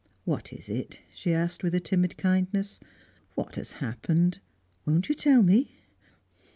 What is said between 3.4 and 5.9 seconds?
has happened? Won't you tell me?"